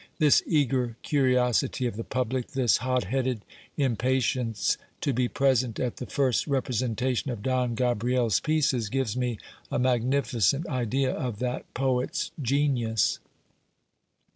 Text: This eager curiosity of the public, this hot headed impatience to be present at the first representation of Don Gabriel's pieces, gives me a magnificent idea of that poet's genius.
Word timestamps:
This 0.17 0.41
eager 0.47 0.97
curiosity 1.03 1.85
of 1.85 1.95
the 1.95 2.03
public, 2.03 2.53
this 2.53 2.77
hot 2.77 3.03
headed 3.03 3.45
impatience 3.77 4.75
to 5.01 5.13
be 5.13 5.27
present 5.27 5.79
at 5.79 5.97
the 5.97 6.07
first 6.07 6.47
representation 6.47 7.29
of 7.29 7.43
Don 7.43 7.75
Gabriel's 7.75 8.39
pieces, 8.39 8.89
gives 8.89 9.15
me 9.15 9.37
a 9.71 9.77
magnificent 9.77 10.67
idea 10.67 11.11
of 11.13 11.37
that 11.37 11.71
poet's 11.75 12.31
genius. 12.41 13.19